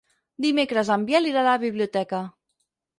Dimecres 0.45 0.89
en 0.97 1.05
Biel 1.11 1.31
irà 1.35 1.45
a 1.45 1.51
la 1.51 1.55
biblioteca. 1.67 2.27